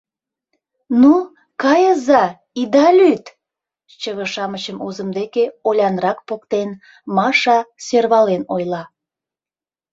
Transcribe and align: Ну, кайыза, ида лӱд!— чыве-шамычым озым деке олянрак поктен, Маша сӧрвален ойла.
Ну, 1.01 1.13
кайыза, 1.61 2.25
ида 2.61 2.87
лӱд!— 2.97 3.25
чыве-шамычым 3.99 4.77
озым 4.87 5.09
деке 5.17 5.43
олянрак 5.67 6.19
поктен, 6.27 6.69
Маша 7.15 7.59
сӧрвален 7.85 8.43
ойла. 8.55 8.83